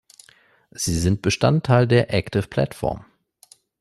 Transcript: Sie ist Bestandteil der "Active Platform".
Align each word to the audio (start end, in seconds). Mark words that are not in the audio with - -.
Sie 0.71 0.93
ist 0.97 1.21
Bestandteil 1.21 1.87
der 1.87 2.11
"Active 2.11 2.47
Platform". 2.47 3.05